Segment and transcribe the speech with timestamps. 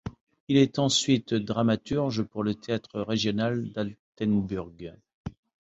[0.47, 4.95] Il est ensuite dramaturge pour le théâtre régional d'Altenburg.